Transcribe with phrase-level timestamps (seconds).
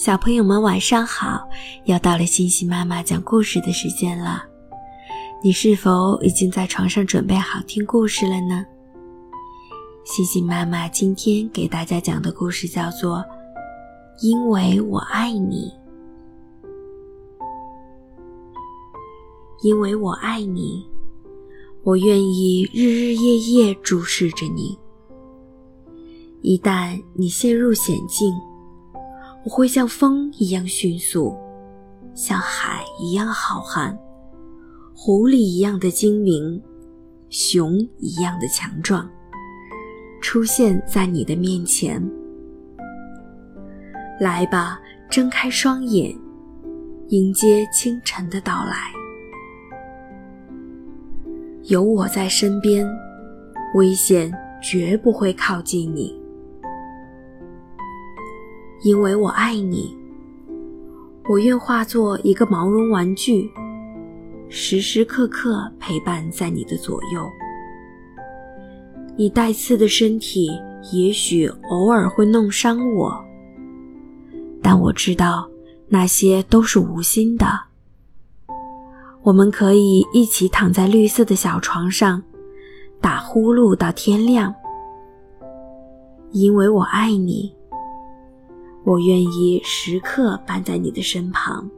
[0.00, 1.46] 小朋友们晚上好，
[1.84, 4.42] 又到了星星妈妈讲故事的时间了。
[5.44, 8.64] 你是否已经在床上准备好听故事了呢？
[10.06, 13.18] 星星妈妈今天给大家讲的故事叫做
[14.22, 15.70] 《因为我爱你》。
[19.62, 20.82] 因为我爱你，
[21.82, 24.78] 我愿意日日夜夜注视着你。
[26.40, 28.32] 一旦你陷入险境，
[29.44, 31.34] 我会像风一样迅速，
[32.14, 33.96] 像海一样浩瀚，
[34.94, 36.62] 狐狸一样的精明，
[37.30, 39.08] 熊一样的强壮，
[40.20, 42.02] 出现在你的面前。
[44.20, 46.14] 来吧，睁开双眼，
[47.08, 48.92] 迎接清晨的到来。
[51.64, 52.86] 有我在身边，
[53.74, 54.30] 危险
[54.62, 56.19] 绝不会靠近你。
[58.82, 59.94] 因为我爱你，
[61.28, 63.50] 我愿化作一个毛绒玩具，
[64.48, 67.28] 时时刻刻陪伴在你的左右。
[69.16, 70.50] 你带刺的身体
[70.92, 73.22] 也许偶尔会弄伤我，
[74.62, 75.46] 但我知道
[75.86, 77.46] 那些都是无心的。
[79.22, 82.22] 我们可以一起躺在绿色的小床上，
[82.98, 84.54] 打呼噜到天亮。
[86.30, 87.59] 因为我爱你。
[88.84, 91.68] 我愿意时刻伴在你的身旁，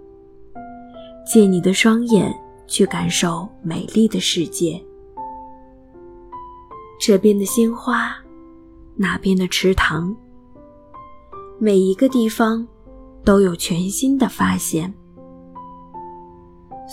[1.27, 2.33] 借你的双眼
[2.67, 4.81] 去感受美丽的世界。
[7.01, 8.15] 这边的鲜花，
[8.95, 10.15] 那边的池塘，
[11.59, 12.67] 每一个地方
[13.25, 14.93] 都有全新的发现。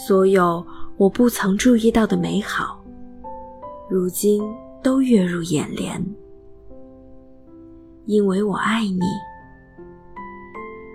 [0.07, 0.65] 所有
[0.97, 2.83] 我不曾注意到的美好，
[3.87, 4.41] 如今
[4.81, 6.03] 都跃入眼帘。
[8.05, 9.28] 因为我爱你。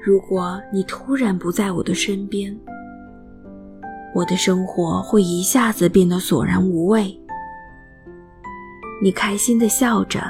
[0.04, 2.54] 如果你突然不在我的身边，
[4.14, 7.18] 我的生活会一下子变得索然无味。
[9.02, 10.20] 你开心的笑着，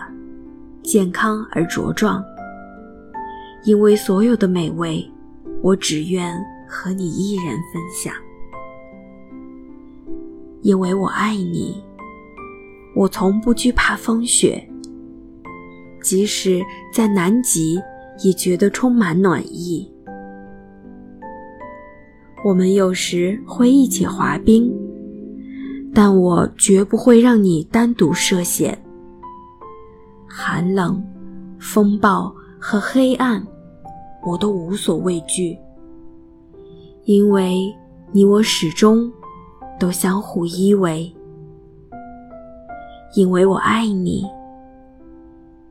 [0.84, 2.24] 健康而茁壮，
[3.64, 5.04] 因为所有的美味，
[5.60, 6.32] 我只愿
[6.68, 8.14] 和你一人分享。
[10.62, 11.82] 因为我爱你，
[12.94, 14.64] 我从不惧怕风雪，
[16.00, 16.62] 即使
[16.92, 17.82] 在南极。
[18.22, 19.90] 也觉得充满暖意。
[22.44, 24.70] 我们有时会一起滑冰，
[25.94, 28.78] 但我绝不会让你单独涉险。
[30.28, 31.02] 寒冷、
[31.58, 33.42] 风暴和黑暗，
[34.26, 35.56] 我都无所畏惧，
[37.04, 37.74] 因为
[38.12, 39.10] 你我始终
[39.80, 41.10] 都相互依偎。
[43.16, 44.24] 因为我爱你，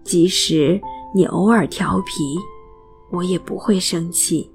[0.03, 0.81] 即使。
[1.15, 2.37] 你偶尔调皮，
[3.11, 4.49] 我也不会生气。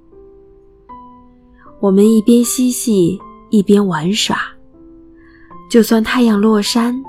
[1.79, 3.17] 我们一边嬉戏
[3.51, 4.37] 一边玩耍，
[5.71, 7.01] 就算太阳落山，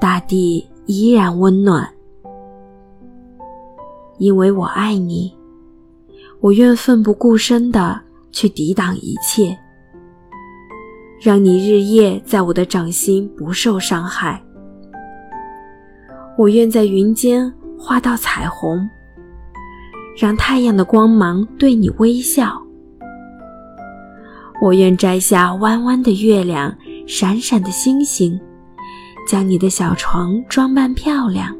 [0.00, 1.92] 大地依然温暖。
[4.18, 5.36] 因为我爱你，
[6.38, 8.00] 我愿奋不顾身的
[8.30, 9.58] 去抵挡一切，
[11.20, 14.40] 让你日夜在我的掌心不受伤害。
[16.38, 17.52] 我愿在云间。
[17.82, 18.86] 画道彩虹，
[20.14, 22.62] 让太阳的光芒对你微笑。
[24.60, 26.76] 我愿摘下弯弯的月亮、
[27.06, 28.38] 闪闪的星星，
[29.26, 31.56] 将你的小床装扮漂亮。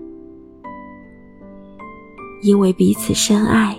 [2.43, 3.75] 因为彼此深爱，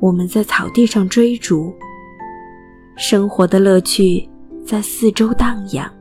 [0.00, 1.74] 我们在草地上追逐，
[2.96, 4.26] 生活的乐趣
[4.64, 5.92] 在四周荡漾。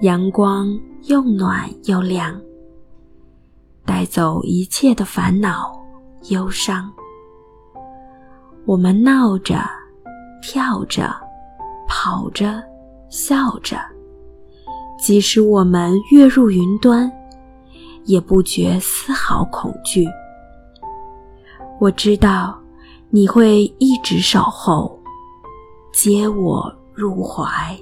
[0.00, 0.68] 阳光
[1.02, 2.40] 又暖又亮。
[4.06, 5.70] 走一切的烦恼、
[6.30, 6.90] 忧伤。
[8.64, 9.60] 我们闹着、
[10.40, 11.14] 跳着、
[11.86, 12.62] 跑着、
[13.10, 13.78] 笑着，
[14.98, 17.10] 即使我们跃入云端，
[18.04, 20.06] 也不觉丝毫恐惧。
[21.78, 22.58] 我知道
[23.10, 24.98] 你会一直守候，
[25.92, 27.78] 接我入怀。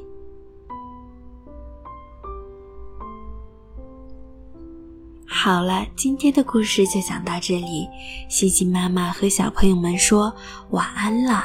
[5.44, 7.86] 好了，今天的故事就讲到这里。
[8.30, 10.34] 西西妈妈和小朋友们说
[10.70, 11.44] 晚安了。